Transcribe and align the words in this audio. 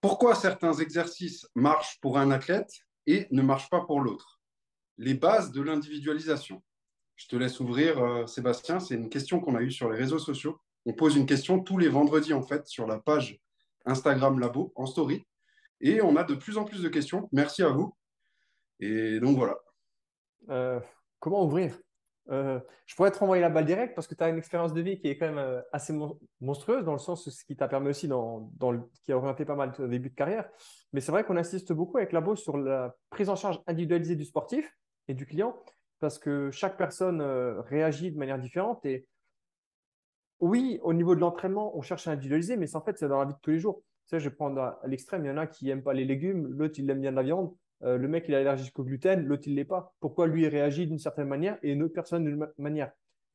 Pourquoi 0.00 0.34
certains 0.34 0.72
exercices 0.74 1.46
marchent 1.54 2.00
pour 2.00 2.18
un 2.18 2.30
athlète 2.30 2.72
et 3.06 3.26
ne 3.30 3.42
marchent 3.42 3.68
pas 3.68 3.82
pour 3.82 4.00
l'autre? 4.00 4.40
Les 4.96 5.14
bases 5.14 5.52
de 5.52 5.60
l'individualisation. 5.60 6.62
Je 7.16 7.26
te 7.28 7.36
laisse 7.36 7.60
ouvrir, 7.60 8.02
euh, 8.02 8.26
Sébastien. 8.26 8.80
C'est 8.80 8.94
une 8.94 9.10
question 9.10 9.40
qu'on 9.40 9.54
a 9.56 9.60
eue 9.60 9.70
sur 9.70 9.90
les 9.90 9.98
réseaux 9.98 10.18
sociaux. 10.18 10.58
On 10.86 10.94
pose 10.94 11.16
une 11.16 11.26
question 11.26 11.60
tous 11.60 11.76
les 11.76 11.88
vendredis, 11.88 12.32
en 12.32 12.42
fait, 12.42 12.66
sur 12.66 12.86
la 12.86 12.98
page 12.98 13.38
Instagram 13.84 14.38
Labo, 14.38 14.72
en 14.74 14.86
story. 14.86 15.26
Et 15.82 16.00
on 16.00 16.16
a 16.16 16.24
de 16.24 16.34
plus 16.34 16.56
en 16.56 16.64
plus 16.64 16.82
de 16.82 16.88
questions. 16.88 17.28
Merci 17.32 17.62
à 17.62 17.68
vous. 17.68 17.94
Et 18.78 19.20
donc, 19.20 19.36
voilà. 19.36 19.58
Euh, 20.48 20.80
comment 21.18 21.44
ouvrir? 21.44 21.78
Euh, 22.30 22.60
je 22.86 22.94
pourrais 22.94 23.10
te 23.10 23.18
renvoyer 23.18 23.40
la 23.40 23.50
balle 23.50 23.64
directe 23.64 23.94
parce 23.94 24.06
que 24.06 24.14
tu 24.14 24.22
as 24.22 24.28
une 24.28 24.38
expérience 24.38 24.72
de 24.72 24.80
vie 24.80 24.98
qui 24.98 25.08
est 25.08 25.18
quand 25.18 25.26
même 25.26 25.38
euh, 25.38 25.60
assez 25.72 25.92
monstrueuse 26.40 26.84
dans 26.84 26.92
le 26.92 26.98
sens 26.98 27.28
ce 27.28 27.44
qui 27.44 27.56
t'a 27.56 27.66
permis 27.66 27.88
aussi, 27.88 28.06
dans, 28.06 28.50
qui 29.02 29.12
a 29.12 29.16
orienté 29.16 29.44
pas 29.44 29.56
mal 29.56 29.72
au 29.78 29.88
début 29.88 30.10
de 30.10 30.14
carrière. 30.14 30.48
Mais 30.92 31.00
c'est 31.00 31.10
vrai 31.10 31.24
qu'on 31.24 31.36
insiste 31.36 31.72
beaucoup 31.72 31.98
avec 31.98 32.12
Labo 32.12 32.36
sur 32.36 32.56
la 32.56 32.94
prise 33.10 33.28
en 33.28 33.36
charge 33.36 33.60
individualisée 33.66 34.16
du 34.16 34.24
sportif 34.24 34.72
et 35.08 35.14
du 35.14 35.26
client 35.26 35.56
parce 35.98 36.18
que 36.18 36.50
chaque 36.50 36.76
personne 36.76 37.20
euh, 37.20 37.60
réagit 37.62 38.12
de 38.12 38.18
manière 38.18 38.38
différente. 38.38 38.84
Et 38.86 39.06
oui, 40.38 40.78
au 40.82 40.92
niveau 40.92 41.14
de 41.14 41.20
l'entraînement, 41.20 41.76
on 41.76 41.82
cherche 41.82 42.06
à 42.06 42.12
individualiser, 42.12 42.56
mais 42.56 42.74
en 42.74 42.80
fait, 42.80 42.96
c'est 42.96 43.08
dans 43.08 43.18
la 43.18 43.26
vie 43.26 43.34
de 43.34 43.38
tous 43.42 43.50
les 43.50 43.58
jours. 43.58 43.82
Tu 44.06 44.16
sais, 44.16 44.20
je 44.20 44.28
vais 44.28 44.34
prendre 44.34 44.60
à 44.60 44.80
l'extrême, 44.86 45.24
il 45.24 45.28
y 45.28 45.30
en 45.30 45.36
a 45.36 45.46
qui 45.46 45.66
n'aiment 45.66 45.82
pas 45.82 45.92
les 45.92 46.04
légumes, 46.04 46.46
l'autre, 46.46 46.78
il 46.78 46.88
aime 46.90 47.00
bien 47.00 47.10
la 47.10 47.22
viande. 47.22 47.54
Euh, 47.82 47.96
le 47.96 48.08
mec 48.08 48.26
il 48.28 48.34
est 48.34 48.38
allergique 48.38 48.78
au 48.78 48.84
gluten, 48.84 49.24
l'autre 49.24 49.44
il 49.46 49.54
l'est 49.54 49.64
pas. 49.64 49.94
Pourquoi 50.00 50.26
lui 50.26 50.42
il 50.42 50.48
réagit 50.48 50.86
d'une 50.86 50.98
certaine 50.98 51.28
manière 51.28 51.58
et 51.62 51.72
une 51.72 51.82
autre 51.82 51.94
personne 51.94 52.24
d'une 52.24 52.46
manière? 52.58 52.92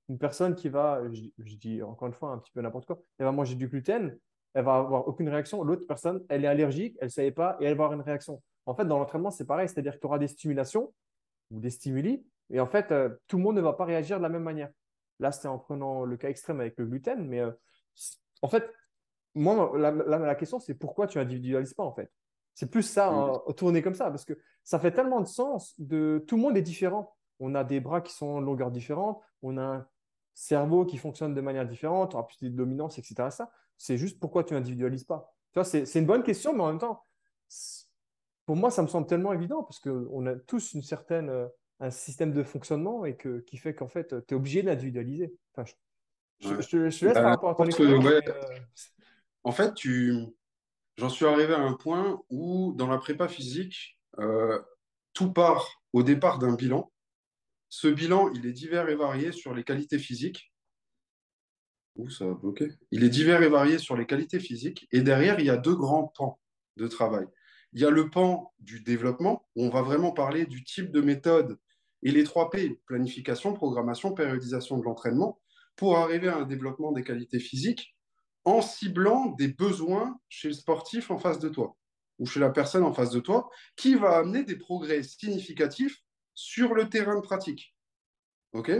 Une 0.08 0.20
personne 0.20 0.54
qui 0.56 0.70
va, 0.70 1.02
je, 1.12 1.56
dis 1.56 1.82
encore 1.82 2.08
une 2.08 2.14
fois 2.14 2.32
un 2.32 2.38
petit 2.38 2.52
peu 2.52 2.62
n'importe 2.62 2.86
quoi, 2.86 3.02
elle 3.18 3.26
va 3.26 3.32
manger 3.32 3.56
du 3.56 3.68
gluten, 3.68 4.18
elle 4.54 4.64
va 4.64 4.76
avoir 4.76 5.08
aucune 5.08 5.30
réaction. 5.30 5.64
L'autre 5.64 5.88
personne, 5.88 6.24
elle 6.30 6.46
est 6.46 6.48
allergique, 6.48 6.96
elle 7.00 7.08
ne 7.08 7.12
savait 7.12 7.32
pas 7.32 7.58
et 7.60 7.66
elle 7.66 7.76
va 7.76 7.86
avoir 7.86 7.94
une 7.94 8.06
réaction. 8.06 8.42
En 8.68 8.76
fait, 8.76 8.86
dans 8.86 9.00
l'entraînement, 9.00 9.32
c'est 9.32 9.46
pareil, 9.46 9.68
c'est-à-dire 9.68 9.96
que 9.96 10.00
tu 10.00 10.06
auras 10.06 10.20
des 10.20 10.28
stimulations 10.28 10.94
ou 11.52 11.60
des 11.60 11.72
stimuli 11.72 12.24
et 12.52 12.60
en 12.60 12.68
fait, 12.68 12.92
euh, 12.92 13.10
tout 13.28 13.38
le 13.38 13.44
monde 13.44 13.56
ne 13.56 13.62
va 13.62 13.74
pas 13.74 13.86
réagir 13.86 14.18
de 14.18 14.24
la 14.24 14.30
même 14.30 14.44
manière. 14.44 14.70
Là, 15.20 15.32
c'est 15.32 15.48
en 15.48 15.58
prenant 15.58 16.04
le 16.04 16.18
cas 16.18 16.30
extrême 16.30 16.60
avec 16.60 16.78
le 16.78 16.86
gluten, 16.86 17.28
mais 17.28 17.40
euh, 17.40 17.52
en 18.42 18.48
fait, 18.48 18.72
moi, 19.34 19.72
la, 19.78 19.92
la 19.92 20.36
question, 20.36 20.60
c'est 20.60 20.76
pourquoi 20.76 21.08
tu 21.08 21.20
individualises 21.20 21.74
pas 21.74 21.84
en 21.84 21.94
fait? 21.94 22.12
C'est 22.56 22.72
plus 22.72 22.84
ça, 22.84 23.10
hein, 23.10 23.42
tourner 23.56 23.82
comme 23.82 23.94
ça, 23.94 24.10
parce 24.10 24.26
que 24.26 24.34
ça 24.64 24.80
fait 24.80 24.92
tellement 24.92 25.20
de 25.20 25.28
sens. 25.28 25.80
De... 25.80 26.24
Tout 26.26 26.38
le 26.38 26.42
monde 26.42 26.58
est 26.58 26.62
différent. 26.62 27.16
On 27.40 27.54
a 27.54 27.66
des 27.66 27.82
bras 27.82 28.00
qui 28.00 28.14
sont 28.14 28.40
de 28.40 28.46
longueur 28.46 28.72
différente, 28.72 29.22
on 29.44 29.58
a 29.58 29.62
un 29.62 29.88
cerveau 30.34 30.86
qui 30.86 30.98
fonctionne 30.98 31.34
de 31.34 31.42
manière 31.42 31.68
différente, 31.68 32.16
on 32.16 32.20
aura 32.20 32.28
plus 32.28 32.42
de 32.42 32.48
dominance, 32.50 32.98
etc. 32.98 33.30
Ça, 33.30 33.52
c'est 33.78 33.98
juste 33.98 34.22
pourquoi 34.22 34.46
tu 34.46 34.54
n'individualises 34.54 35.04
pas. 35.04 35.36
Tu 35.52 35.60
vois, 35.60 35.66
c'est, 35.66 36.00
une 36.00 36.06
bonne 36.06 36.24
question, 36.24 36.54
mais 36.54 36.64
en 36.64 36.68
même 36.68 36.80
temps, 36.80 37.04
pour 38.46 38.56
moi, 38.56 38.72
ça 38.72 38.82
me 38.82 38.88
semble 38.88 39.06
tellement 39.06 39.34
évident, 39.34 39.64
parce 39.64 39.80
qu'on 39.80 40.26
a 40.26 40.36
tous 40.36 40.74
une 40.74 40.82
certaine, 40.82 41.30
euh, 41.30 41.48
un 41.82 41.92
système 41.92 42.32
de 42.32 42.42
fonctionnement 42.44 43.04
et 43.04 43.18
que, 43.18 43.40
qui 43.40 43.58
fait 43.58 43.76
qu'en 43.76 43.90
fait, 43.90 44.16
tu 44.28 44.34
es 44.34 44.38
obligé 44.38 44.64
d'individualiser. 44.64 45.36
Enfin, 45.54 45.70
je, 46.40 46.68
te, 46.68 46.78
laisse 46.78 47.02
par 47.02 47.24
bah, 47.24 47.30
rapport 47.32 47.50
à 47.50 47.56
ton 47.56 47.66
expérience. 47.66 48.06
Euh, 48.06 48.22
en 49.44 49.52
fait, 49.52 49.74
tu 49.74 50.26
j'en 50.98 51.10
suis 51.10 51.26
arrivé 51.26 51.54
à 51.54 51.60
un 51.60 51.74
point 51.74 52.22
où, 52.30 52.74
dans 52.76 52.88
la 52.88 52.98
prépa 52.98 53.28
physique, 53.28 54.00
euh, 54.20 54.60
tout 55.14 55.32
part 55.32 55.82
au 55.94 56.04
départ 56.04 56.40
d'un 56.40 56.56
bilan. 56.56 56.92
Ce 57.70 57.88
bilan, 57.88 58.32
il 58.34 58.46
est 58.46 58.54
divers 58.54 58.90
et 58.90 58.96
varié 58.96 59.32
sur 59.32 59.54
les 59.54 59.64
qualités 59.64 60.00
physiques. 60.00 60.54
Ouh, 61.96 62.10
ça 62.10 62.26
va 62.26 62.34
bloquer. 62.34 62.70
Il 62.92 63.04
est 63.04 63.10
divers 63.10 63.42
et 63.42 63.50
varié 63.50 63.78
sur 63.78 63.96
les 63.96 64.06
qualités 64.06 64.40
physiques. 64.40 64.88
Et 64.92 65.02
derrière, 65.02 65.40
il 65.40 65.46
y 65.46 65.50
a 65.50 65.58
deux 65.58 65.76
grands 65.76 66.14
pans 66.16 66.40
de 66.78 66.88
travail. 66.88 67.26
Il 67.74 67.82
y 67.82 67.86
a 67.86 67.90
le 67.90 68.10
pan 68.10 68.54
du 68.60 68.82
développement, 68.82 69.48
où 69.56 69.66
on 69.66 69.70
va 69.70 69.82
vraiment 69.82 70.12
parler 70.12 70.46
du 70.46 70.64
type 70.64 70.92
de 70.92 71.02
méthode 71.02 71.58
et 72.04 72.12
les 72.12 72.24
trois 72.24 72.50
P, 72.50 72.82
planification, 72.86 73.54
programmation, 73.54 74.14
périodisation 74.14 74.78
de 74.78 74.84
l'entraînement, 74.84 75.42
pour 75.76 75.98
arriver 75.98 76.28
à 76.28 76.38
un 76.38 76.46
développement 76.46 76.92
des 76.92 77.04
qualités 77.04 77.40
physiques 77.40 77.95
en 78.46 78.62
ciblant 78.62 79.32
des 79.32 79.50
besoins 79.50 80.20
chez 80.30 80.50
le 80.50 80.54
sportif 80.54 81.12
en 81.12 81.18
face 81.18 81.40
de 81.40 81.50
toi 81.50 81.76
ou 82.20 82.26
chez 82.26 82.40
la 82.40 82.50
personne 82.50 82.84
en 82.84 82.94
face 82.94 83.10
de 83.10 83.20
toi 83.20 83.50
qui 83.76 83.96
va 83.96 84.18
amener 84.18 84.44
des 84.44 84.56
progrès 84.56 85.04
significatifs 85.04 86.02
sur 86.34 86.74
le 86.74 86.90
terrain 86.90 87.16
de 87.16 87.22
pratique. 87.22 87.76
OK? 88.54 88.72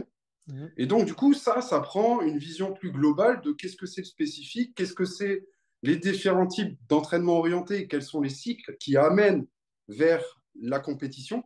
Mhm. 0.48 0.72
Et 0.78 0.86
donc, 0.86 1.06
du 1.06 1.14
coup, 1.14 1.34
ça, 1.34 1.62
ça 1.62 1.80
prend 1.82 2.22
une 2.22 2.38
vision 2.38 2.74
plus 2.74 2.92
globale 2.92 3.42
de 3.42 3.52
qu'est-ce 3.52 3.76
que 3.76 3.88
c'est 3.88 4.02
le 4.02 4.06
spécifique, 4.06 4.76
qu'est-ce 4.76 4.94
que 4.94 5.06
c'est 5.06 5.46
les 5.82 5.98
différents 5.98 6.48
types 6.48 6.78
d'entraînement 6.88 7.38
orienté, 7.38 7.88
quels 7.88 8.04
sont 8.04 8.22
les 8.22 8.30
cycles 8.30 8.76
qui 8.80 8.98
amènent 8.98 9.46
vers 9.88 10.24
la 10.60 10.80
compétition, 10.80 11.44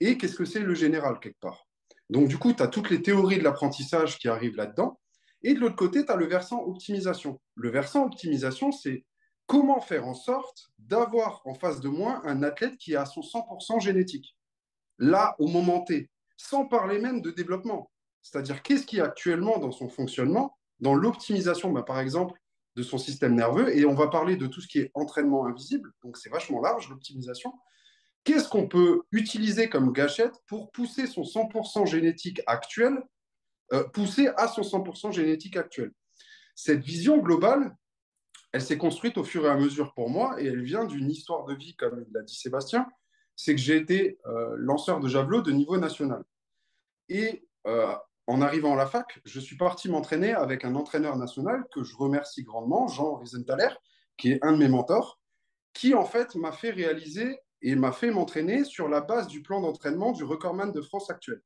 et 0.00 0.16
qu'est-ce 0.16 0.36
que 0.36 0.44
c'est 0.44 0.60
le 0.60 0.74
général 0.74 1.20
quelque 1.20 1.38
part. 1.40 1.68
Donc, 2.08 2.28
du 2.28 2.38
coup, 2.38 2.52
tu 2.52 2.62
as 2.62 2.68
toutes 2.68 2.90
les 2.90 3.02
théories 3.02 3.38
de 3.38 3.44
l'apprentissage 3.44 4.18
qui 4.18 4.28
arrivent 4.28 4.56
là-dedans, 4.56 5.00
et 5.42 5.54
de 5.54 5.60
l'autre 5.60 5.76
côté, 5.76 6.04
tu 6.04 6.12
as 6.12 6.16
le 6.16 6.26
versant 6.26 6.62
optimisation. 6.64 7.40
Le 7.54 7.70
versant 7.70 8.04
optimisation, 8.04 8.72
c'est 8.72 9.04
comment 9.46 9.80
faire 9.80 10.06
en 10.06 10.14
sorte 10.14 10.70
d'avoir 10.78 11.42
en 11.44 11.54
face 11.54 11.80
de 11.80 11.88
moi 11.88 12.22
un 12.24 12.42
athlète 12.42 12.76
qui 12.76 12.94
a 12.94 13.06
son 13.06 13.20
100% 13.20 13.80
génétique. 13.80 14.36
Là, 14.98 15.34
au 15.38 15.46
moment 15.46 15.80
T, 15.80 16.10
sans 16.36 16.66
parler 16.66 16.98
même 16.98 17.20
de 17.20 17.30
développement. 17.30 17.90
C'est-à-dire, 18.22 18.62
qu'est-ce 18.62 18.86
qui 18.86 18.98
est 18.98 19.02
actuellement 19.02 19.58
dans 19.58 19.72
son 19.72 19.88
fonctionnement, 19.88 20.56
dans 20.78 20.94
l'optimisation, 20.94 21.72
bah, 21.72 21.82
par 21.82 22.00
exemple, 22.00 22.38
de 22.76 22.82
son 22.82 22.98
système 22.98 23.34
nerveux, 23.34 23.76
et 23.76 23.84
on 23.84 23.94
va 23.94 24.08
parler 24.08 24.36
de 24.36 24.46
tout 24.46 24.60
ce 24.60 24.68
qui 24.68 24.78
est 24.78 24.90
entraînement 24.94 25.46
invisible, 25.46 25.92
donc 26.02 26.16
c'est 26.16 26.30
vachement 26.30 26.60
large 26.60 26.88
l'optimisation. 26.88 27.52
Qu'est-ce 28.24 28.48
qu'on 28.48 28.68
peut 28.68 29.02
utiliser 29.12 29.68
comme 29.68 29.92
gâchette 29.92 30.34
pour 30.46 30.70
pousser 30.70 31.06
son 31.06 31.22
100% 31.22 31.86
génétique 31.86 32.42
actuel 32.46 33.02
poussé 33.92 34.28
à 34.36 34.48
son 34.48 34.62
100% 34.62 35.12
génétique 35.12 35.56
actuel. 35.56 35.92
Cette 36.54 36.80
vision 36.80 37.18
globale, 37.18 37.76
elle 38.52 38.62
s'est 38.62 38.78
construite 38.78 39.16
au 39.16 39.24
fur 39.24 39.46
et 39.46 39.48
à 39.48 39.56
mesure 39.56 39.94
pour 39.94 40.10
moi 40.10 40.40
et 40.40 40.46
elle 40.46 40.62
vient 40.62 40.84
d'une 40.84 41.10
histoire 41.10 41.44
de 41.44 41.54
vie, 41.54 41.76
comme 41.76 42.04
l'a 42.12 42.22
dit 42.22 42.34
Sébastien, 42.34 42.86
c'est 43.36 43.54
que 43.54 43.60
j'ai 43.60 43.76
été 43.76 44.18
euh, 44.26 44.54
lanceur 44.58 45.00
de 45.00 45.08
javelot 45.08 45.40
de 45.40 45.52
niveau 45.52 45.78
national. 45.78 46.22
Et 47.08 47.46
euh, 47.66 47.94
en 48.26 48.42
arrivant 48.42 48.74
à 48.74 48.76
la 48.76 48.86
fac, 48.86 49.20
je 49.24 49.40
suis 49.40 49.56
parti 49.56 49.88
m'entraîner 49.88 50.32
avec 50.32 50.64
un 50.64 50.74
entraîneur 50.74 51.16
national 51.16 51.64
que 51.72 51.82
je 51.82 51.96
remercie 51.96 52.42
grandement, 52.42 52.88
Jean 52.88 53.14
Riesenthaler, 53.16 53.70
qui 54.16 54.32
est 54.32 54.44
un 54.44 54.52
de 54.52 54.58
mes 54.58 54.68
mentors, 54.68 55.18
qui 55.72 55.94
en 55.94 56.04
fait 56.04 56.34
m'a 56.34 56.52
fait 56.52 56.70
réaliser 56.70 57.38
et 57.62 57.74
m'a 57.74 57.92
fait 57.92 58.10
m'entraîner 58.10 58.64
sur 58.64 58.88
la 58.88 59.00
base 59.00 59.28
du 59.28 59.42
plan 59.42 59.60
d'entraînement 59.60 60.12
du 60.12 60.24
recordman 60.24 60.72
de 60.72 60.80
France 60.82 61.10
actuel. 61.10 61.40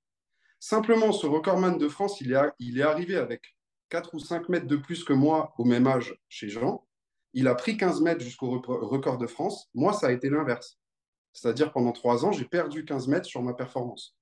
Simplement, 0.67 1.13
ce 1.13 1.27
recordman 1.27 1.77
de 1.77 1.89
France, 1.89 2.23
il 2.23 2.33
est, 2.33 2.83
arrivé 2.83 3.17
avec 3.17 3.55
4 3.91 4.15
ou 4.15 4.19
5 4.19 4.49
mètres 4.49 4.67
de 4.67 4.77
plus 4.77 5.05
que 5.05 5.13
moi 5.13 5.53
au 5.59 5.67
même 5.67 5.87
âge 5.87 6.19
chez 6.31 6.49
Jean. 6.49 6.89
Il 7.35 7.49
a 7.49 7.55
pris 7.55 7.77
15 7.77 8.01
mètres 8.01 8.25
jusqu'au 8.25 8.63
record 8.63 9.19
de 9.19 9.27
France. 9.27 9.69
Moi, 9.75 9.93
ça 9.93 10.07
a 10.07 10.11
été 10.11 10.31
l'inverse. 10.31 10.79
C'est-à-dire, 11.35 11.71
pendant 11.71 11.93
3 11.93 12.25
ans, 12.25 12.33
j'ai 12.33 12.47
perdu 12.47 12.87
15 12.87 13.09
mètres 13.09 13.27
sur 13.27 13.43
ma 13.43 13.53
performance. 13.53 14.17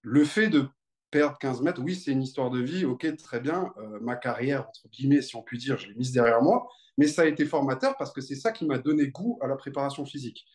Le 0.00 0.24
fait 0.24 0.48
de 0.48 0.68
perdre 1.10 1.36
15 1.36 1.60
mètres, 1.60 1.82
oui, 1.82 1.96
c'est 1.96 2.12
une 2.12 2.22
histoire 2.22 2.48
de 2.48 2.62
vie, 2.62 2.86
ok, 2.86 3.14
très 3.18 3.38
bien. 3.38 3.74
Euh, 3.76 3.98
ma 4.00 4.16
carrière, 4.16 4.66
entre 4.66 4.88
guillemets, 4.88 5.20
si 5.20 5.36
on 5.36 5.42
peut 5.42 5.58
dire, 5.58 5.76
je 5.76 5.88
l'ai 5.88 5.94
mise 5.96 6.12
derrière 6.12 6.40
moi. 6.40 6.66
Mais 6.96 7.08
ça 7.08 7.20
a 7.20 7.26
été 7.26 7.44
formateur 7.44 7.98
parce 7.98 8.14
que 8.14 8.22
c'est 8.22 8.36
ça 8.36 8.52
qui 8.52 8.64
m'a 8.64 8.78
donné 8.78 9.08
goût 9.08 9.38
à 9.42 9.48
la 9.48 9.56
préparation 9.56 10.06
physique. 10.06 10.46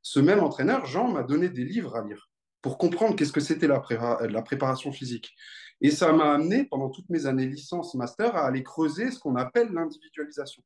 Ce 0.00 0.18
même 0.18 0.40
entraîneur, 0.40 0.86
Jean, 0.86 1.08
m'a 1.08 1.24
donné 1.24 1.50
des 1.50 1.66
livres 1.66 1.94
à 1.94 2.02
lire 2.02 2.29
pour 2.62 2.78
comprendre 2.78 3.16
qu'est-ce 3.16 3.32
que 3.32 3.40
c'était 3.40 3.66
la, 3.66 3.80
préparation 4.42 4.92
physique. 4.92 5.34
Et 5.80 5.90
ça 5.90 6.12
m'a 6.12 6.34
amené, 6.34 6.64
pendant 6.64 6.90
toutes 6.90 7.08
mes 7.08 7.26
années 7.26 7.46
licence, 7.46 7.94
master, 7.94 8.36
à 8.36 8.46
aller 8.46 8.62
creuser 8.62 9.10
ce 9.10 9.18
qu'on 9.18 9.36
appelle 9.36 9.72
l'individualisation. 9.72 10.62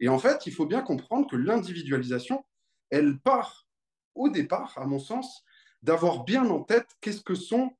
Et 0.00 0.08
en 0.08 0.18
fait, 0.18 0.46
il 0.46 0.52
faut 0.52 0.66
bien 0.66 0.80
comprendre 0.80 1.28
que 1.28 1.36
l'individualisation, 1.36 2.44
elle 2.88 3.18
part 3.18 3.66
au 4.14 4.28
départ, 4.28 4.72
à 4.76 4.86
mon 4.86 4.98
sens, 4.98 5.44
d'avoir 5.82 6.24
bien 6.24 6.48
en 6.48 6.62
tête 6.62 6.88
qu'est-ce 7.00 7.22
que 7.22 7.34
sont 7.34 7.72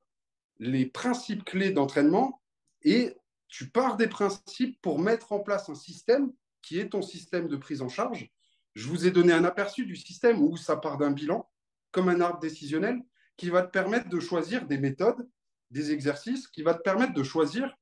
les 0.59 0.85
principes 0.85 1.43
clés 1.43 1.71
d'entraînement 1.71 2.41
et 2.83 3.15
tu 3.47 3.69
pars 3.69 3.97
des 3.97 4.07
principes 4.07 4.79
pour 4.81 4.99
mettre 4.99 5.31
en 5.33 5.39
place 5.39 5.69
un 5.69 5.75
système 5.75 6.31
qui 6.61 6.79
est 6.79 6.89
ton 6.89 7.01
système 7.01 7.47
de 7.47 7.57
prise 7.57 7.81
en 7.81 7.89
charge. 7.89 8.31
Je 8.75 8.87
vous 8.87 9.05
ai 9.05 9.11
donné 9.11 9.33
un 9.33 9.43
aperçu 9.43 9.85
du 9.85 9.95
système 9.95 10.41
où 10.41 10.55
ça 10.55 10.77
part 10.77 10.97
d'un 10.97 11.11
bilan, 11.11 11.49
comme 11.91 12.07
un 12.07 12.21
arbre 12.21 12.39
décisionnel, 12.39 13.01
qui 13.41 13.49
va 13.49 13.63
te 13.63 13.71
permettre 13.71 14.07
de 14.07 14.19
choisir 14.19 14.67
des 14.67 14.77
méthodes, 14.77 15.27
des 15.71 15.91
exercices, 15.91 16.47
qui 16.47 16.61
va 16.61 16.75
te 16.75 16.83
permettre 16.83 17.15
de 17.15 17.23
choisir 17.23 17.75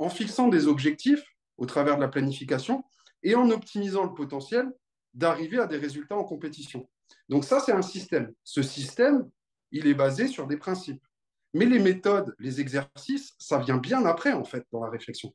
en 0.00 0.08
fixant 0.08 0.48
des 0.48 0.66
objectifs 0.66 1.22
au 1.56 1.66
travers 1.66 1.94
de 1.94 2.00
la 2.00 2.08
planification 2.08 2.82
et 3.22 3.36
en 3.36 3.48
optimisant 3.50 4.02
le 4.02 4.12
potentiel 4.12 4.72
d'arriver 5.12 5.60
à 5.60 5.68
des 5.68 5.76
résultats 5.76 6.16
en 6.16 6.24
compétition. 6.24 6.90
Donc 7.28 7.44
ça, 7.44 7.60
c'est 7.60 7.70
un 7.70 7.80
système. 7.80 8.32
Ce 8.42 8.60
système, 8.60 9.30
il 9.70 9.86
est 9.86 9.94
basé 9.94 10.26
sur 10.26 10.48
des 10.48 10.56
principes. 10.56 11.06
Mais 11.52 11.66
les 11.66 11.78
méthodes, 11.78 12.34
les 12.40 12.60
exercices, 12.60 13.36
ça 13.38 13.58
vient 13.58 13.78
bien 13.78 14.04
après, 14.06 14.32
en 14.32 14.42
fait, 14.42 14.66
dans 14.72 14.82
la 14.82 14.90
réflexion. 14.90 15.32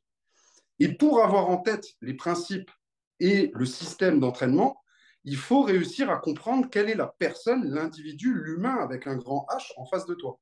Et 0.78 0.92
pour 0.92 1.24
avoir 1.24 1.48
en 1.48 1.56
tête 1.56 1.86
les 2.02 2.12
principes 2.12 2.70
et 3.18 3.50
le 3.54 3.64
système 3.64 4.20
d'entraînement, 4.20 4.76
il 5.24 5.36
faut 5.36 5.62
réussir 5.62 6.10
à 6.10 6.16
comprendre 6.16 6.68
quelle 6.70 6.88
est 6.88 6.94
la 6.94 7.06
personne, 7.06 7.68
l'individu, 7.68 8.34
l'humain 8.34 8.76
avec 8.76 9.06
un 9.06 9.16
grand 9.16 9.46
H 9.50 9.72
en 9.76 9.84
face 9.84 10.06
de 10.06 10.14
toi. 10.14 10.38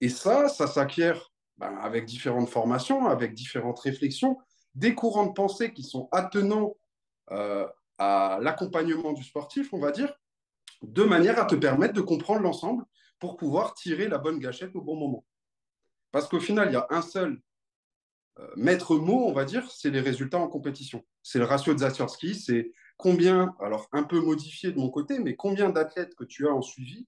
Et 0.00 0.08
ça, 0.08 0.48
ça 0.48 0.66
s'acquiert 0.66 1.32
ben, 1.58 1.76
avec 1.78 2.06
différentes 2.06 2.48
formations, 2.48 3.06
avec 3.06 3.34
différentes 3.34 3.80
réflexions, 3.80 4.38
des 4.74 4.94
courants 4.94 5.26
de 5.26 5.32
pensée 5.32 5.72
qui 5.72 5.82
sont 5.82 6.08
attenants 6.12 6.76
euh, 7.32 7.66
à 7.98 8.38
l'accompagnement 8.40 9.12
du 9.12 9.24
sportif, 9.24 9.72
on 9.72 9.80
va 9.80 9.90
dire, 9.90 10.12
de 10.82 11.02
manière 11.02 11.38
à 11.40 11.44
te 11.44 11.56
permettre 11.56 11.94
de 11.94 12.00
comprendre 12.00 12.40
l'ensemble 12.42 12.84
pour 13.18 13.36
pouvoir 13.36 13.74
tirer 13.74 14.08
la 14.08 14.18
bonne 14.18 14.38
gâchette 14.38 14.74
au 14.76 14.80
bon 14.80 14.96
moment. 14.96 15.24
Parce 16.12 16.28
qu'au 16.28 16.40
final, 16.40 16.68
il 16.70 16.74
y 16.74 16.76
a 16.76 16.86
un 16.90 17.02
seul 17.02 17.40
euh, 18.38 18.48
maître 18.56 18.96
mot, 18.96 19.26
on 19.26 19.32
va 19.32 19.44
dire, 19.44 19.68
c'est 19.70 19.90
les 19.90 20.00
résultats 20.00 20.38
en 20.38 20.48
compétition. 20.48 21.04
C'est 21.22 21.40
le 21.40 21.44
ratio 21.44 21.74
de 21.74 21.80
Zatorski, 21.80 22.36
c'est 22.36 22.72
combien, 22.98 23.54
alors 23.60 23.88
un 23.92 24.02
peu 24.02 24.20
modifié 24.20 24.72
de 24.72 24.78
mon 24.78 24.90
côté, 24.90 25.18
mais 25.20 25.36
combien 25.36 25.70
d'athlètes 25.70 26.14
que 26.14 26.24
tu 26.24 26.46
as 26.46 26.52
en 26.52 26.60
suivi 26.60 27.06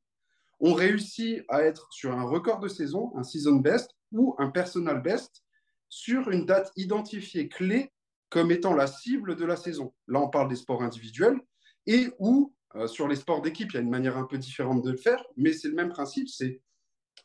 ont 0.61 0.73
réussi 0.73 1.43
à 1.49 1.63
être 1.63 1.93
sur 1.93 2.13
un 2.13 2.23
record 2.23 2.61
de 2.61 2.69
saison, 2.69 3.13
un 3.17 3.25
season 3.25 3.57
best 3.57 3.91
ou 4.13 4.35
un 4.39 4.51
personal 4.51 5.03
best 5.03 5.43
sur 5.89 6.31
une 6.31 6.47
date 6.47 6.73
identifiée 6.77 7.49
clé 7.49 7.93
comme 8.31 8.53
étant 8.53 8.75
la 8.75 8.87
cible 8.87 9.37
de 9.37 9.45
la 9.45 9.57
saison? 9.57 9.93
Là, 10.07 10.21
on 10.21 10.29
parle 10.29 10.49
des 10.49 10.57
sports 10.57 10.83
individuels 10.83 11.41
et 11.87 12.09
ou 12.19 12.55
euh, 12.77 12.87
sur 12.87 13.09
les 13.09 13.17
sports 13.17 13.43
d'équipe, 13.43 13.71
il 13.73 13.75
y 13.75 13.79
a 13.79 13.83
une 13.83 13.91
manière 13.91 14.17
un 14.17 14.27
peu 14.27 14.39
différente 14.39 14.83
de 14.83 14.93
le 14.93 14.97
faire, 14.97 15.25
mais 15.37 15.53
c'est 15.53 15.69
le 15.69 15.75
même 15.75 15.89
principe, 15.89 16.29
c'est 16.29 16.63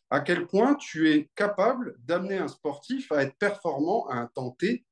à 0.10 0.22
quel 0.22 0.48
point 0.48 0.76
tu 0.76 1.12
es 1.12 1.30
capable 1.36 1.96
d'amener 2.00 2.38
un 2.38 2.48
sportif 2.48 3.12
à 3.12 3.24
être 3.24 3.36
performant 3.38 4.08
à 4.08 4.16
un 4.16 4.28
temps 4.28 4.52
T 4.52 4.86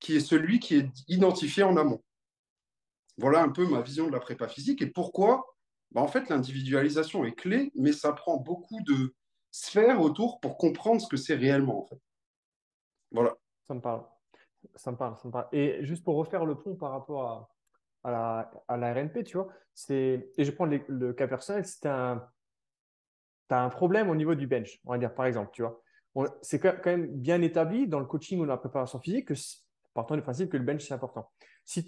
qui 0.00 0.16
est 0.16 0.20
celui 0.20 0.60
qui 0.60 0.76
est 0.76 0.88
identifié 1.08 1.62
en 1.62 1.76
amont. 1.76 2.02
Voilà 3.18 3.42
un 3.42 3.50
peu 3.50 3.66
ma 3.66 3.80
vision 3.80 4.06
de 4.06 4.12
la 4.12 4.20
prépa 4.20 4.48
physique 4.48 4.80
et 4.80 4.86
pourquoi 4.86 5.44
bah, 5.90 6.00
en 6.00 6.08
fait 6.08 6.28
l'individualisation 6.28 7.24
est 7.24 7.32
clé, 7.32 7.72
mais 7.74 7.92
ça 7.92 8.12
prend 8.12 8.36
beaucoup 8.36 8.80
de 8.82 9.14
sphères 9.50 10.00
autour 10.00 10.40
pour 10.40 10.56
comprendre 10.56 11.00
ce 11.00 11.08
que 11.08 11.16
c'est 11.16 11.34
réellement 11.34 11.82
en 11.82 11.86
fait. 11.86 12.00
Voilà. 13.10 13.34
Ça 13.66 13.74
me 13.74 13.80
parle. 13.80 14.04
Ça 14.74 14.92
me 14.92 14.96
parle, 14.96 15.16
ça 15.16 15.28
me 15.28 15.32
parle. 15.32 15.48
Et 15.52 15.84
juste 15.84 16.04
pour 16.04 16.16
refaire 16.16 16.44
le 16.44 16.56
pont 16.56 16.74
par 16.74 16.92
rapport 16.92 17.50
à, 18.04 18.48
la, 18.76 18.92
RNP, 18.92 19.24
tu 19.24 19.36
vois, 19.36 19.48
c'est, 19.74 20.30
et 20.36 20.44
je 20.44 20.50
prends 20.50 20.66
le, 20.66 21.12
cas 21.12 21.28
personnel, 21.28 21.64
as 21.84 22.20
un 23.50 23.68
problème 23.68 24.10
au 24.10 24.14
niveau 24.14 24.34
du 24.34 24.46
bench, 24.46 24.80
on 24.84 24.92
va 24.92 24.98
dire 24.98 25.14
par 25.14 25.26
exemple, 25.26 25.50
tu 25.52 25.62
vois. 25.62 25.82
C'est 26.42 26.58
quand 26.58 26.84
même 26.84 27.06
bien 27.06 27.40
établi 27.42 27.86
dans 27.86 28.00
le 28.00 28.06
coaching 28.06 28.40
ou 28.40 28.46
dans 28.46 28.52
la 28.52 28.58
préparation 28.58 28.98
physique 28.98 29.28
que, 29.28 29.34
partant 29.94 30.16
du 30.16 30.22
principe 30.22 30.50
que 30.50 30.56
le 30.56 30.64
bench, 30.64 30.86
c'est 30.86 30.94
important. 30.94 31.30
Si, 31.64 31.86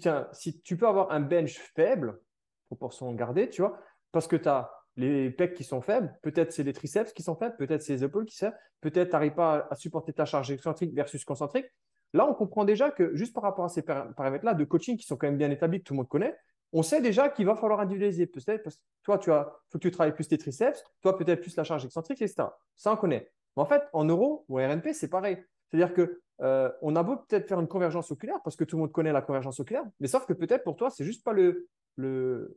tu 0.63 0.77
peux 0.77 0.87
avoir 0.87 1.11
un 1.11 1.19
bench 1.19 1.57
faible, 1.75 2.19
proportion 2.67 3.11
gardée, 3.13 3.49
tu 3.49 3.61
vois, 3.61 3.79
parce 4.11 4.27
que 4.27 4.35
tu 4.35 4.47
as 4.47 4.71
les 4.97 5.31
pecs 5.31 5.53
qui 5.53 5.63
sont 5.63 5.81
faibles, 5.81 6.13
peut-être 6.21 6.51
c'est 6.51 6.63
les 6.63 6.73
triceps 6.73 7.13
qui 7.13 7.23
sont 7.23 7.35
faibles, 7.35 7.55
peut-être 7.57 7.81
c'est 7.81 7.93
les 7.93 8.03
épaules 8.03 8.25
qui 8.25 8.35
sont 8.35 8.51
peut-être 8.81 9.09
tu 9.09 9.13
n'arrives 9.13 9.33
pas 9.33 9.67
à 9.69 9.75
supporter 9.75 10.11
ta 10.11 10.25
charge 10.25 10.51
excentrique 10.51 10.93
versus 10.93 11.23
concentrique. 11.23 11.67
Là, 12.13 12.27
on 12.27 12.33
comprend 12.33 12.65
déjà 12.65 12.91
que 12.91 13.15
juste 13.15 13.33
par 13.33 13.43
rapport 13.43 13.65
à 13.65 13.69
ces 13.69 13.83
paramètres-là 13.83 14.53
de 14.53 14.65
coaching 14.65 14.97
qui 14.97 15.05
sont 15.05 15.15
quand 15.15 15.27
même 15.27 15.37
bien 15.37 15.51
établis, 15.51 15.79
que 15.79 15.85
tout 15.85 15.93
le 15.93 15.97
monde 15.97 16.09
connaît, 16.09 16.35
on 16.73 16.83
sait 16.83 17.01
déjà 17.01 17.29
qu'il 17.29 17.45
va 17.45 17.55
falloir 17.55 17.79
individualiser. 17.79 18.27
Peut-être 18.27 18.63
parce 18.63 18.75
que 18.77 18.81
toi, 19.03 19.17
tu 19.17 19.31
as, 19.31 19.53
faut 19.69 19.77
que 19.77 19.83
tu 19.83 19.91
travailles 19.91 20.13
plus 20.13 20.27
tes 20.27 20.37
triceps, 20.37 20.83
toi 21.01 21.17
peut-être 21.17 21.41
plus 21.41 21.55
la 21.55 21.63
charge 21.63 21.85
excentrique, 21.85 22.21
etc. 22.21 22.43
Ça, 22.75 22.93
on 22.93 22.97
connaît. 22.97 23.31
Mais 23.55 23.63
en 23.63 23.65
fait, 23.65 23.83
en 23.93 24.05
euro 24.05 24.45
ou 24.49 24.59
en 24.59 24.67
RNP, 24.67 24.93
c'est 24.93 25.09
pareil. 25.09 25.43
C'est-à-dire 25.69 25.93
que 25.93 26.21
euh, 26.41 26.71
on 26.81 26.95
a 26.95 27.03
beau 27.03 27.17
peut-être 27.17 27.47
faire 27.47 27.59
une 27.59 27.67
convergence 27.67 28.11
oculaire 28.11 28.39
parce 28.43 28.55
que 28.55 28.63
tout 28.63 28.75
le 28.75 28.81
monde 28.81 28.91
connaît 28.91 29.11
la 29.11 29.21
convergence 29.21 29.59
oculaire, 29.59 29.83
mais 29.99 30.07
sauf 30.07 30.25
que 30.25 30.33
peut-être 30.33 30.63
pour 30.63 30.75
toi, 30.75 30.89
c'est 30.89 31.03
juste 31.03 31.23
pas 31.23 31.33
le, 31.33 31.67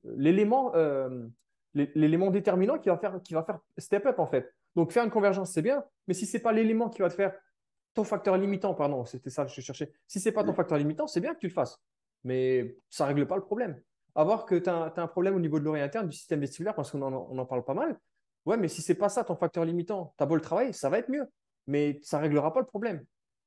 l'élément, 0.05 0.75
euh, 0.75 1.27
l'élément 1.75 2.31
déterminant 2.31 2.79
qui 2.79 2.89
va 2.89 2.97
faire, 2.97 3.21
qui 3.23 3.35
va 3.35 3.43
faire 3.43 3.59
step 3.79 4.07
up 4.07 4.19
en 4.19 4.27
fait. 4.27 4.53
Donc 4.75 4.93
faire 4.93 5.05
une 5.05 5.11
convergence, 5.11 5.53
c'est 5.53 5.63
bien, 5.63 5.85
mais 6.09 6.15
si 6.15 6.27
c'est 6.27 6.41
pas 6.41 6.53
l'élément 6.53 6.89
qui 6.89 7.03
va 7.03 7.09
te 7.09 7.15
faire 7.15 7.35
ton 7.95 8.05
facteur 8.05 8.37
limitant, 8.37 8.75
pardon, 8.75 9.05
c'était 9.05 9.31
ça 9.31 9.45
que 9.45 9.51
je 9.51 9.61
cherchais. 9.61 9.93
Si 10.09 10.19
c'est 10.19 10.33
pas 10.33 10.43
ton 10.43 10.55
facteur 10.55 10.79
limitant, 10.79 11.07
c'est 11.07 11.21
bien 11.21 11.35
que 11.35 11.39
tu 11.39 11.47
le 11.47 11.53
fasses, 11.53 11.79
mais 12.25 12.77
ça 12.91 13.07
règle 13.07 13.27
pas 13.27 13.37
le 13.37 13.43
problème 13.43 13.81
avoir 14.15 14.47
que 14.47 14.55
tu 14.55 14.71
as, 14.71 14.93
un 14.97 15.07
problème 15.07 15.35
au 15.35 15.41
niveau 15.41 15.59
de 15.59 15.65
l'oreille 15.65 15.83
interne, 15.83 16.09
du 16.09 16.17
système 16.17 16.41
vestibulaire, 16.41 16.75
parce 16.75 16.91
qu'on 16.91 17.03
en, 17.03 17.47
parle 17.47 17.65
pas 17.65 17.75
mal. 17.75 17.99
Ouais, 18.47 18.57
mais 18.57 18.69
si 18.69 18.83
c'est 18.83 18.95
pas 18.95 19.09
ça 19.09 19.25
ton 19.25 19.37
facteur 19.37 19.65
limitant, 19.65 20.15
tu 20.17 20.23
as 20.23 20.27
beau 20.27 20.35
le 20.35 20.41
travail, 20.41 20.75
ça 20.75 20.89
va 20.89 20.99
être 20.99 21.09
mieux, 21.09 21.27
mais 21.67 21.99
ça 22.03 22.19
réglera 22.19 22.53
pas 22.53 22.61
le 22.61 22.67
problème. 22.67 23.05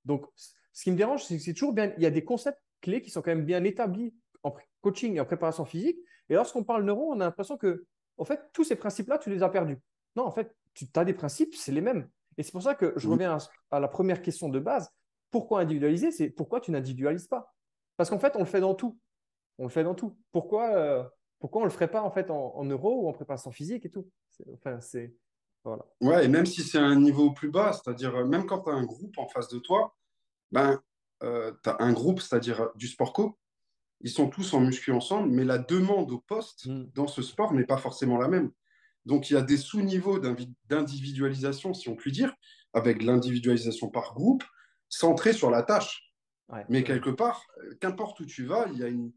Donc, 0.07 0.25
ce 0.35 0.83
qui 0.83 0.91
me 0.91 0.95
dérange, 0.95 1.23
c'est 1.23 1.37
que 1.37 1.43
c'est 1.43 1.53
toujours 1.53 1.73
bien. 1.73 1.93
Il 1.97 2.03
y 2.03 2.05
a 2.05 2.11
des 2.11 2.23
concepts 2.23 2.59
clés 2.81 3.01
qui 3.01 3.09
sont 3.09 3.21
quand 3.21 3.31
même 3.31 3.45
bien 3.45 3.63
établis 3.63 4.13
en 4.43 4.55
coaching 4.81 5.15
et 5.15 5.19
en 5.19 5.25
préparation 5.25 5.65
physique. 5.65 5.97
Et 6.29 6.33
lorsqu'on 6.33 6.63
parle 6.63 6.83
neuro, 6.83 7.11
on 7.11 7.19
a 7.19 7.25
l'impression 7.25 7.57
que, 7.57 7.85
en 8.17 8.25
fait, 8.25 8.39
tous 8.53 8.63
ces 8.63 8.75
principes-là, 8.75 9.17
tu 9.17 9.29
les 9.29 9.43
as 9.43 9.49
perdus. 9.49 9.79
Non, 10.15 10.23
en 10.23 10.31
fait, 10.31 10.55
tu 10.73 10.87
as 10.95 11.05
des 11.05 11.13
principes, 11.13 11.55
c'est 11.55 11.71
les 11.71 11.81
mêmes. 11.81 12.09
Et 12.37 12.43
c'est 12.43 12.51
pour 12.51 12.63
ça 12.63 12.75
que 12.75 12.93
je 12.95 13.07
reviens 13.07 13.37
à, 13.71 13.79
la 13.79 13.87
première 13.87 14.21
question 14.21 14.49
de 14.49 14.59
base. 14.59 14.89
Pourquoi 15.31 15.61
individualiser? 15.61 16.11
C'est 16.11 16.29
pourquoi 16.29 16.61
tu 16.61 16.71
n'individualises 16.71 17.27
pas? 17.27 17.53
Parce 17.97 18.09
qu'en 18.09 18.19
fait, 18.19 18.35
on 18.35 18.39
le 18.39 18.45
fait 18.45 18.61
dans 18.61 18.75
tout 18.75 18.97
on 19.57 19.63
le 19.63 19.69
fait 19.69 19.83
dans 19.83 19.95
tout. 19.95 20.15
Pourquoi, 20.31 20.75
euh, 20.75 21.03
pourquoi 21.39 21.61
on 21.61 21.65
ne 21.65 21.69
le 21.69 21.73
ferait 21.73 21.89
pas 21.89 22.01
en 22.01 22.11
fait 22.11 22.29
en, 22.29 22.63
euros 22.65 23.03
ou 23.03 23.09
en 23.09 23.13
préparation 23.13 23.51
physique 23.51 23.85
et 23.85 23.89
tout? 23.89 24.07
Enfin, 24.53 24.79
c'est 24.81 25.15
voilà. 25.63 25.85
Ouais, 26.01 26.25
et 26.25 26.27
même 26.27 26.45
si 26.45 26.61
c'est 26.61 26.77
un 26.77 26.95
niveau 26.95 27.31
plus 27.31 27.49
bas, 27.49 27.73
c'est-à-dire 27.73 28.15
euh, 28.15 28.25
même 28.25 28.45
quand 28.45 28.61
tu 28.61 28.69
as 28.69 28.73
un 28.73 28.85
groupe 28.85 29.17
en 29.17 29.27
face 29.27 29.49
de 29.49 29.59
toi, 29.59 29.95
ben, 30.51 30.81
euh, 31.23 31.51
tu 31.63 31.69
as 31.69 31.77
un 31.79 31.93
groupe, 31.93 32.21
c'est-à-dire 32.21 32.69
du 32.75 32.87
sport 32.87 33.13
co, 33.13 33.37
ils 34.01 34.09
sont 34.09 34.29
tous 34.29 34.53
en 34.53 34.59
muscu 34.59 34.91
ensemble, 34.91 35.29
mais 35.29 35.43
la 35.43 35.57
demande 35.57 36.11
au 36.11 36.19
poste 36.19 36.67
hmm. 36.67 36.91
dans 36.93 37.07
ce 37.07 37.21
sport 37.21 37.53
n'est 37.53 37.65
pas 37.65 37.77
forcément 37.77 38.17
la 38.17 38.27
même. 38.27 38.51
Donc 39.05 39.29
il 39.29 39.33
y 39.33 39.37
a 39.37 39.41
des 39.41 39.57
sous-niveaux 39.57 40.19
d'individualisation, 40.65 41.73
si 41.73 41.89
on 41.89 41.95
peut 41.95 42.11
dire, 42.11 42.33
avec 42.73 43.01
l'individualisation 43.01 43.89
par 43.89 44.13
groupe, 44.13 44.43
centrée 44.89 45.33
sur 45.33 45.49
la 45.49 45.63
tâche. 45.63 46.13
mais 46.69 46.83
quelque 46.83 47.09
part, 47.09 47.45
qu'importe 47.79 48.19
où 48.19 48.25
tu 48.25 48.45
vas, 48.45 48.67
il 48.71 48.79
y 48.79 48.83
a 48.83 48.87
une, 48.87 49.11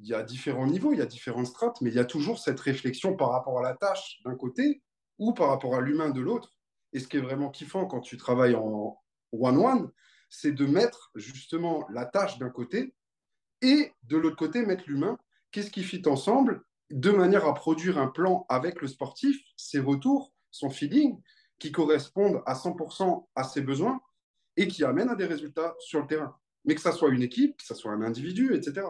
il 0.00 0.06
y 0.06 0.14
a 0.14 0.22
différents 0.22 0.66
niveaux, 0.66 0.92
il 0.92 0.98
y 0.98 1.02
a 1.02 1.06
différentes 1.06 1.46
strates, 1.46 1.80
mais 1.80 1.90
il 1.90 1.96
y 1.96 2.00
a 2.00 2.04
toujours 2.04 2.38
cette 2.38 2.60
réflexion 2.60 3.16
par 3.16 3.30
rapport 3.30 3.58
à 3.58 3.62
la 3.62 3.74
tâche 3.74 4.20
d'un 4.24 4.34
côté 4.34 4.82
ou 5.18 5.32
par 5.32 5.48
rapport 5.48 5.74
à 5.74 5.80
l'humain 5.80 6.10
de 6.10 6.20
l'autre. 6.20 6.54
Et 6.92 7.00
ce 7.00 7.08
qui 7.08 7.16
est 7.16 7.20
vraiment 7.20 7.50
kiffant 7.50 7.86
quand 7.86 8.00
tu 8.00 8.16
travailles 8.16 8.54
en 8.54 8.98
one-one, 9.32 9.90
c'est 10.28 10.52
de 10.52 10.66
mettre 10.66 11.10
justement 11.14 11.86
la 11.90 12.04
tâche 12.04 12.38
d'un 12.38 12.50
côté 12.50 12.94
et 13.62 13.92
de 14.04 14.16
l'autre 14.16 14.36
côté 14.36 14.64
mettre 14.64 14.84
l'humain. 14.86 15.18
Qu'est-ce 15.50 15.70
qui 15.70 15.82
fit 15.82 16.02
ensemble? 16.06 16.62
De 16.90 17.10
manière 17.10 17.46
à 17.46 17.54
produire 17.54 17.98
un 17.98 18.08
plan 18.08 18.46
avec 18.48 18.80
le 18.80 18.88
sportif, 18.88 19.40
ses 19.56 19.80
retours, 19.80 20.32
son 20.50 20.70
feeling, 20.70 21.20
qui 21.58 21.72
correspondent 21.72 22.42
à 22.46 22.54
100% 22.54 23.26
à 23.34 23.44
ses 23.44 23.60
besoins 23.60 24.00
et 24.56 24.68
qui 24.68 24.84
amènent 24.84 25.10
à 25.10 25.16
des 25.16 25.26
résultats 25.26 25.74
sur 25.80 26.00
le 26.00 26.06
terrain. 26.06 26.36
Mais 26.64 26.74
que 26.74 26.80
ça 26.80 26.92
soit 26.92 27.10
une 27.10 27.22
équipe, 27.22 27.56
que 27.56 27.64
ça 27.64 27.74
soit 27.74 27.92
un 27.92 28.02
individu, 28.02 28.54
etc 28.54 28.86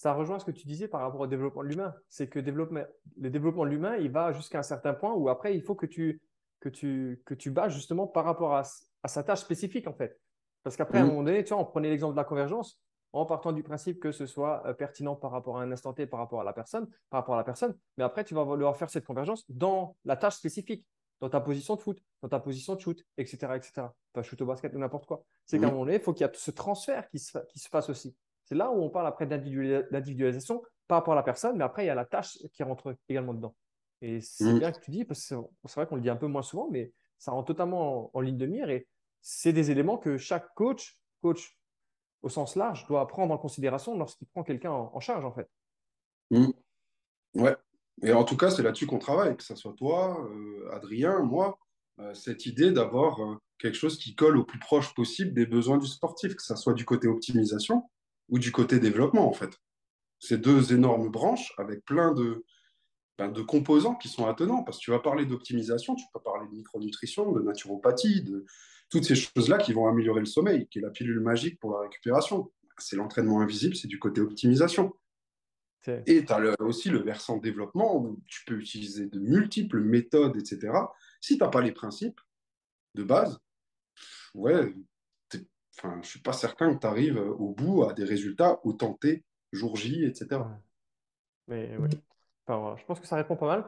ça 0.00 0.14
rejoint 0.14 0.38
ce 0.38 0.46
que 0.46 0.50
tu 0.50 0.66
disais 0.66 0.88
par 0.88 1.02
rapport 1.02 1.20
au 1.20 1.26
développement 1.26 1.62
de 1.62 1.68
l'humain. 1.68 1.94
C'est 2.08 2.26
que 2.26 2.38
le 2.38 2.42
développement 2.42 3.64
de 3.64 3.68
l'humain, 3.68 3.96
il 3.96 4.10
va 4.10 4.32
jusqu'à 4.32 4.60
un 4.60 4.62
certain 4.62 4.94
point 4.94 5.12
où 5.12 5.28
après, 5.28 5.54
il 5.54 5.62
faut 5.62 5.74
que 5.74 5.84
tu, 5.84 6.22
que 6.60 7.50
bats 7.50 7.68
justement 7.68 8.06
par 8.06 8.24
rapport 8.24 8.54
à, 8.54 8.62
sa 9.08 9.22
tâche 9.22 9.40
spécifique, 9.40 9.86
en 9.86 9.94
fait. 9.94 10.18
Parce 10.62 10.76
qu'après, 10.76 10.98
à 10.98 11.02
un 11.02 11.04
mmh. 11.04 11.08
moment 11.08 11.22
donné, 11.22 11.44
tu 11.44 11.54
vois, 11.54 11.62
on 11.62 11.66
prenait 11.66 11.88
l'exemple 11.88 12.14
de 12.14 12.18
la 12.18 12.24
convergence 12.24 12.80
en 13.12 13.26
partant 13.26 13.52
du 13.52 13.62
principe 13.62 13.98
que 13.98 14.12
ce 14.12 14.26
soit 14.26 14.62
euh, 14.66 14.72
pertinent 14.72 15.16
par 15.16 15.32
rapport 15.32 15.58
à 15.58 15.62
un 15.62 15.72
instant 15.72 15.92
T, 15.92 16.06
par 16.06 16.20
rapport 16.20 16.40
à 16.40 16.44
la 16.44 16.52
personne, 16.52 16.86
par 17.08 17.20
rapport 17.20 17.34
à 17.34 17.38
la 17.38 17.44
personne. 17.44 17.76
Mais 17.96 18.04
après, 18.04 18.24
tu 18.24 18.34
vas 18.34 18.44
devoir 18.44 18.76
faire 18.76 18.90
cette 18.90 19.04
convergence 19.04 19.44
dans 19.48 19.96
la 20.04 20.16
tâche 20.16 20.36
spécifique, 20.36 20.86
dans 21.20 21.28
ta 21.28 21.40
position 21.40 21.74
de 21.74 21.80
foot, 21.80 21.98
dans 22.22 22.28
ta 22.28 22.38
position 22.38 22.74
de 22.74 22.80
shoot, 22.80 23.02
etc., 23.16 23.54
etc. 23.56 23.88
Pas 24.12 24.22
shoot 24.22 24.40
au 24.40 24.46
basket 24.46 24.74
ou 24.74 24.78
n'importe 24.78 25.06
quoi. 25.06 25.24
C'est 25.44 25.58
qu'à 25.58 25.66
un 25.66 25.68
mmh. 25.68 25.72
moment 25.72 25.84
donné, 25.86 25.96
il 25.96 26.02
faut 26.02 26.12
qu'il 26.12 26.26
y 26.26 26.30
ait 26.30 26.32
ce 26.34 26.50
transfert 26.50 27.08
qui 27.08 27.18
se, 27.18 27.38
qui 27.48 27.58
se 27.58 27.68
fasse 27.68 27.88
aussi. 27.90 28.14
C'est 28.44 28.54
là 28.54 28.70
où 28.70 28.82
on 28.82 28.90
parle 28.90 29.06
après 29.06 29.26
d'individualisation 29.26 30.62
par 30.88 30.98
rapport 30.98 31.12
à 31.12 31.16
la 31.16 31.22
personne, 31.22 31.56
mais 31.56 31.64
après, 31.64 31.84
il 31.84 31.86
y 31.86 31.90
a 31.90 31.94
la 31.94 32.04
tâche 32.04 32.38
qui 32.52 32.62
rentre 32.62 32.96
également 33.08 33.34
dedans. 33.34 33.54
Et 34.02 34.20
c'est 34.20 34.52
mm. 34.52 34.58
bien 34.58 34.72
que 34.72 34.80
tu 34.80 34.90
dis, 34.90 35.04
parce 35.04 35.20
que 35.20 35.36
c'est 35.66 35.74
vrai 35.74 35.86
qu'on 35.86 35.96
le 35.96 36.00
dit 36.00 36.10
un 36.10 36.16
peu 36.16 36.26
moins 36.26 36.42
souvent, 36.42 36.68
mais 36.70 36.92
ça 37.20 37.32
rentre 37.32 37.48
totalement 37.48 38.10
en, 38.16 38.20
ligne 38.20 38.38
de 38.38 38.46
mire 38.46 38.70
et 38.70 38.88
c'est 39.20 39.52
des 39.52 39.70
éléments 39.70 39.98
que 39.98 40.16
chaque 40.16 40.52
coach, 40.54 40.98
coach 41.22 41.56
au 42.22 42.28
sens 42.28 42.56
large, 42.56 42.86
doit 42.88 43.06
prendre 43.06 43.32
en 43.32 43.38
considération 43.38 43.96
lorsqu'il 43.96 44.26
prend 44.28 44.42
quelqu'un 44.42 44.72
en, 44.72 45.00
charge, 45.00 45.24
en 45.24 45.32
fait. 45.32 45.48
Mm. 46.30 46.50
Ouais. 47.34 47.56
Et 48.02 48.12
en 48.12 48.24
tout 48.24 48.36
cas, 48.36 48.50
c'est 48.50 48.62
là-dessus 48.62 48.86
qu'on 48.86 48.98
travaille, 48.98 49.36
que 49.36 49.42
ce 49.42 49.54
soit 49.54 49.74
toi, 49.74 50.26
euh, 50.30 50.70
Adrien, 50.72 51.20
moi, 51.20 51.58
euh, 51.98 52.14
cette 52.14 52.46
idée 52.46 52.72
d'avoir 52.72 53.22
euh, 53.22 53.36
quelque 53.58 53.76
chose 53.76 53.98
qui 53.98 54.14
colle 54.14 54.38
au 54.38 54.44
plus 54.44 54.58
proche 54.58 54.94
possible 54.94 55.34
des 55.34 55.44
besoins 55.44 55.76
du 55.76 55.86
sportif, 55.86 56.34
que 56.34 56.42
ce 56.42 56.56
soit 56.56 56.72
du 56.72 56.86
côté 56.86 57.06
optimisation, 57.06 57.84
ou 58.30 58.38
du 58.38 58.50
côté 58.50 58.80
développement, 58.80 59.28
en 59.28 59.34
fait. 59.34 59.50
Ces 60.18 60.38
deux 60.38 60.72
énormes 60.72 61.10
branches 61.10 61.52
avec 61.58 61.84
plein 61.84 62.14
de, 62.14 62.44
ben, 63.20 63.28
de 63.28 63.42
composants 63.42 63.96
qui 63.96 64.08
sont 64.08 64.26
attenants, 64.26 64.62
parce 64.62 64.78
que 64.78 64.84
tu 64.84 64.90
vas 64.92 64.98
parler 64.98 65.26
d'optimisation, 65.26 65.94
tu 65.94 66.06
peux 66.10 66.20
parler 66.20 66.48
de 66.48 66.54
micronutrition, 66.54 67.32
de 67.32 67.42
naturopathie, 67.42 68.22
de 68.22 68.46
toutes 68.88 69.04
ces 69.04 69.14
choses-là 69.14 69.58
qui 69.58 69.74
vont 69.74 69.86
améliorer 69.86 70.20
le 70.20 70.26
sommeil, 70.26 70.66
qui 70.68 70.78
est 70.78 70.82
la 70.82 70.88
pilule 70.88 71.20
magique 71.20 71.60
pour 71.60 71.74
la 71.74 71.80
récupération. 71.80 72.50
C'est 72.78 72.96
l'entraînement 72.96 73.42
invisible, 73.42 73.76
c'est 73.76 73.88
du 73.88 73.98
côté 73.98 74.22
optimisation. 74.22 74.94
Et 76.06 76.24
tu 76.24 76.32
as 76.32 76.54
aussi 76.60 76.88
le 76.88 77.00
versant 77.02 77.36
développement 77.36 77.94
où 77.98 78.22
tu 78.26 78.42
peux 78.46 78.58
utiliser 78.58 79.04
de 79.04 79.18
multiples 79.20 79.80
méthodes, 79.80 80.38
etc. 80.38 80.72
Si 81.20 81.36
tu 81.36 81.44
n'as 81.44 81.50
pas 81.50 81.60
les 81.60 81.72
principes 81.72 82.22
de 82.94 83.02
base, 83.02 83.38
ouais, 84.32 84.74
enfin, 85.76 85.92
je 85.96 85.98
ne 85.98 86.04
suis 86.04 86.22
pas 86.22 86.32
certain 86.32 86.74
que 86.74 86.80
tu 86.80 86.86
arrives 86.86 87.18
au 87.18 87.50
bout 87.50 87.84
à 87.84 87.92
des 87.92 88.04
résultats 88.04 88.60
autentés, 88.64 89.24
jour 89.52 89.76
J, 89.76 90.06
etc. 90.06 90.40
Mais 91.48 91.76
oui, 92.58 92.74
je 92.78 92.84
pense 92.84 93.00
que 93.00 93.06
ça 93.06 93.16
répond 93.16 93.36
pas 93.36 93.46
mal. 93.46 93.64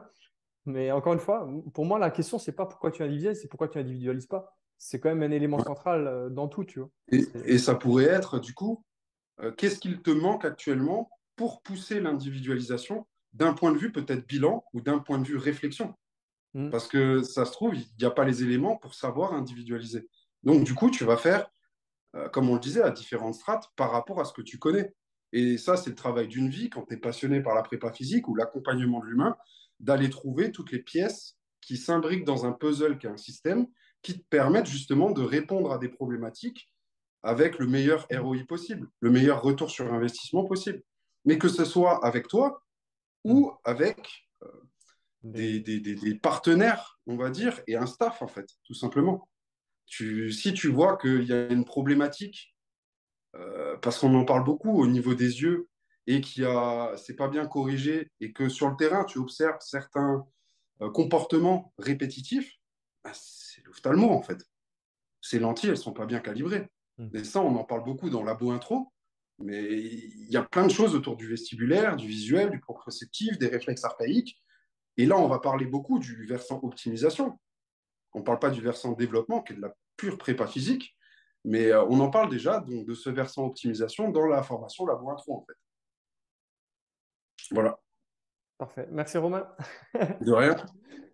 Mais 0.65 0.93
encore 0.93 1.13
une 1.13 1.19
fois, 1.19 1.49
pour 1.75 1.85
moi, 1.85 1.99
la 1.99 2.11
question, 2.11 2.39
c'est 2.39 2.53
pas 2.53 2.67
pourquoi 2.67 2.91
tu 2.91 3.03
individualises, 3.03 3.41
c'est 3.43 3.49
pourquoi 3.49 3.69
tu 3.69 3.79
individualises 3.79 4.27
pas. 4.27 4.57
C'est 4.79 5.01
quand 5.01 5.09
même 5.09 5.23
un 5.23 5.35
élément 5.35 5.59
central 5.63 6.07
euh, 6.07 6.29
dans 6.29 6.49
tout, 6.49 6.65
tu 6.65 6.81
vois. 6.81 6.91
Et, 7.09 7.59
ça 7.59 7.75
pourrait 7.75 8.05
être, 8.05 8.39
du 8.39 8.55
coup, 8.55 8.85
euh, 9.41 9.53
qu'est-ce 9.53 9.79
qu'il 9.79 10.03
te 10.03 10.11
manque 10.11 10.45
actuellement 10.45 11.11
pour 11.37 11.63
pousser 11.63 12.01
l'individualisation 12.01 13.07
d'un 13.33 13.55
point 13.55 13.73
de 13.73 13.79
vue 13.79 13.93
peut-être 13.93 14.27
bilan 14.27 14.65
ou 14.73 14.81
d'un 14.81 14.99
point 14.99 15.19
de 15.19 15.27
vue 15.27 15.37
réflexion? 15.37 15.95
Hmm. 16.55 16.71
Parce 16.71 16.87
que 16.87 17.23
ça 17.23 17.45
se 17.45 17.53
trouve, 17.53 17.75
il 17.75 17.87
n'y 17.99 18.05
a 18.05 18.11
pas 18.11 18.25
les 18.25 18.43
éléments 18.43 18.77
pour 18.77 18.95
savoir 18.95 19.33
individualiser. 19.33 20.09
Donc, 20.43 20.65
du 20.65 20.75
coup, 20.75 20.91
tu 20.91 21.05
vas 21.05 21.17
faire, 21.17 21.49
euh, 22.15 22.29
comme 22.29 22.49
on 22.51 22.55
le 22.55 22.61
disait, 22.61 22.83
à 22.83 22.91
différentes 22.91 23.35
strates 23.35 23.69
par 23.77 23.91
rapport 23.91 24.21
à 24.21 24.25
ce 24.25 24.33
que 24.33 24.43
tu 24.43 24.59
connais. 24.59 24.93
Et 25.33 25.57
ça, 25.57 25.77
c'est 25.77 25.91
le 25.91 25.97
travail 25.97 26.29
d'une 26.29 26.49
vie 26.49 26.69
quand 26.69 26.85
tu 26.87 26.95
es 26.95 26.97
passionné 26.97 27.41
par 27.41 27.55
la 27.55 27.63
prépa 27.63 27.93
physique 27.93 28.29
ou 28.29 28.35
l'accompagnement 28.35 29.01
de 29.01 29.07
l'humain, 29.07 29.37
d'aller 29.81 30.11
trouver 30.11 30.53
toutes 30.53 30.73
les 30.73 30.83
pièces 30.83 31.37
qui 31.61 31.77
s'imbriquent 31.77 32.25
dans 32.25 32.45
un 32.45 32.53
puzzle 32.53 32.99
qui 32.99 33.07
est 33.07 33.11
un 33.11 33.17
système 33.17 33.67
qui 34.03 34.19
te 34.19 34.25
permettent 34.29 34.67
justement 34.67 35.11
de 35.11 35.23
répondre 35.23 35.73
à 35.73 35.79
des 35.79 35.89
problématiques 35.89 36.73
avec 37.23 37.59
le 37.59 37.67
meilleur 37.67 38.07
ROI 38.13 38.45
possible, 38.49 38.91
le 39.01 39.11
meilleur 39.11 39.43
retour 39.43 39.71
sur 39.71 39.93
investissement 39.93 40.45
possible. 40.45 40.83
Mais 41.25 41.39
que 41.39 41.49
ce 41.49 41.65
soit 41.65 42.05
avec 42.05 42.27
toi 42.27 42.65
ou 43.25 43.53
avec 43.65 44.29
euh, 44.43 44.49
des, 45.23 45.61
des, 45.61 45.79
des, 45.79 46.15
partenaires, 46.17 46.99
on 47.07 47.17
va 47.17 47.31
dire, 47.31 47.61
et 47.69 47.77
un 47.77 47.87
staff, 47.87 48.23
en 48.23 48.27
fait, 48.27 48.49
tout 48.65 48.75
simplement. 48.75 49.29
Tu, 49.87 50.33
si 50.33 50.53
tu 50.53 50.69
vois 50.69 50.97
qu'il 50.97 51.25
y 51.25 51.33
a 51.33 51.47
une 51.49 51.65
problématique 51.65 52.52
euh, 53.35 53.77
parce 53.79 53.99
qu'on 53.99 54.15
en 54.15 54.25
parle 54.25 54.45
beaucoup 54.45 54.81
au 54.81 54.87
niveau 54.87 55.15
des 55.15 55.43
yeux 55.43 55.69
et 56.07 56.21
qu'il 56.21 56.45
a, 56.45 56.93
c'est 56.97 57.17
pas 57.17 57.29
bien 57.29 57.47
corrigé 57.47 58.11
et 58.21 58.33
que 58.33 58.49
sur 58.49 58.69
le 58.69 58.77
terrain 58.77 59.05
tu 59.05 59.19
observes 59.19 59.61
certains 59.61 60.27
euh, 60.81 60.91
comportements 60.91 61.73
répétitifs, 61.79 62.53
bah, 63.05 63.13
c'est 63.15 63.65
l'ophtalmo 63.65 64.11
en 64.11 64.23
fait. 64.23 64.45
Ces 65.21 65.39
lentilles, 65.39 65.71
elles 65.71 65.77
sont 65.77 65.93
pas 65.93 66.07
bien 66.07 66.21
calibrées. 66.21 66.69
Hmm. 66.99 67.09
Et 67.15 67.25
ça, 67.25 67.41
on 67.41 67.57
en 67.57 67.65
parle 67.65 67.85
beaucoup 67.85 68.11
dans 68.11 68.25
labo 68.25 68.51
intro, 68.51 68.93
mais 69.39 69.63
il 69.63 70.31
y 70.31 70.37
a 70.37 70.43
plein 70.43 70.67
de 70.67 70.73
choses 70.73 70.95
autour 70.95 71.17
du 71.17 71.29
vestibulaire, 71.29 71.97
du 71.97 72.09
visuel, 72.09 72.51
du 72.51 72.61
proprioceptif, 72.61 73.39
des 73.39 73.49
réflexes 73.49 73.85
archaïques. 73.85 74.43
Et 74.97 75.07
là, 75.07 75.17
on 75.17 75.29
va 75.29 75.39
parler 75.39 75.65
beaucoup 75.65 75.99
du 75.99 76.27
versant 76.27 76.61
optimisation. 76.63 77.39
On 78.13 78.19
ne 78.19 78.25
parle 78.25 78.41
pas 78.41 78.51
du 78.51 78.61
versant 78.61 78.93
développement, 78.93 79.43
qui 79.43 79.55
est 79.55 79.57
de 79.57 79.63
la 79.63 79.75
pure 79.97 80.19
prépa 80.19 80.47
physique, 80.47 80.97
mais 81.45 81.73
euh, 81.73 81.85
on 81.85 81.99
en 82.01 82.11
parle 82.11 82.31
déjà 82.31 82.61
donc, 82.61 82.87
de 82.87 82.95
ce 82.95 83.11
versant 83.11 83.47
optimisation 83.47 84.11
dans 84.11 84.27
la 84.27 84.43
formation 84.43 84.87
Labo 84.87 85.11
Intro, 85.11 85.37
en 85.37 85.45
fait. 85.47 85.57
Voilà. 87.51 87.79
Parfait. 88.59 88.87
Merci 88.91 89.19
Romain. 89.19 89.49
De 90.21 90.33
rien. 90.33 90.57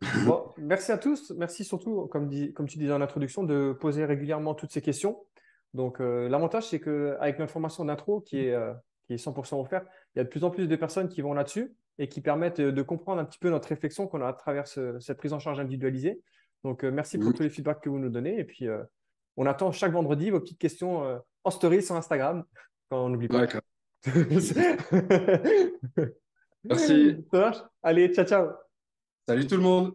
merci 0.59 0.93
à 0.93 0.99
tous. 0.99 1.33
Merci 1.37 1.65
surtout, 1.65 2.07
comme, 2.09 2.31
comme 2.53 2.67
tu 2.67 2.79
disais 2.79 2.93
en 2.93 3.01
introduction, 3.01 3.43
de 3.43 3.73
poser 3.73 4.05
régulièrement 4.05 4.55
toutes 4.55 4.71
ces 4.71 4.83
questions. 4.83 5.25
Donc, 5.73 6.01
euh, 6.01 6.29
l'avantage, 6.29 6.69
c'est 6.69 6.81
qu'avec 6.81 7.39
notre 7.39 7.53
formation 7.53 7.85
d'intro 7.87 8.21
qui 8.21 8.41
est, 8.41 8.53
euh, 8.53 8.75
qui 9.07 9.15
est 9.15 9.17
100% 9.17 9.61
offerte, 9.61 9.87
il 10.15 10.19
y 10.19 10.21
a 10.21 10.25
de 10.25 10.29
plus 10.29 10.45
en 10.45 10.51
plus 10.51 10.67
de 10.67 10.77
personnes 10.77 11.09
qui 11.09 11.23
vont 11.23 11.33
là-dessus 11.33 11.75
et 11.99 12.09
qui 12.09 12.21
permettent 12.21 12.61
de 12.61 12.83
comprendre 12.83 13.21
un 13.21 13.25
petit 13.25 13.39
peu 13.39 13.49
notre 13.49 13.69
réflexion 13.69 14.07
qu'on 14.07 14.21
a 14.21 14.29
à 14.29 14.33
travers 14.33 14.69
cette 14.69 15.17
prise 15.17 15.33
en 15.33 15.39
charge 15.39 15.59
individualisée. 15.59 16.21
Donc, 16.65 16.85
merci 16.85 17.19
pour 17.19 17.33
tous 17.33 17.43
les 17.43 17.51
feedbacks 17.51 17.81
que 17.81 17.89
vous 17.89 17.99
nous 17.99 18.09
donnez. 18.09 18.39
Et 18.39 18.45
puis, 18.45 18.69
on 19.39 19.47
attend 19.47 19.73
chaque 19.73 19.93
vendredi 19.93 20.31
vos 20.31 20.41
petites 20.41 20.59
questions 20.59 21.05
euh, 21.05 21.19
en 21.45 21.51
story 21.51 21.83
sur 21.83 21.95
Instagram, 21.95 22.45
quand 22.91 23.07
on 23.07 23.09
n'oublie 23.09 23.29
pas. 23.29 23.47
D'accord. 23.47 23.63
Merci. 26.65 27.25
Ça 27.33 27.39
marche? 27.39 27.59
Allez, 27.83 28.13
ciao, 28.13 28.27
ciao. 28.27 28.49
Salut 29.27 29.47
tout 29.47 29.57
le 29.57 29.63
monde. 29.63 29.95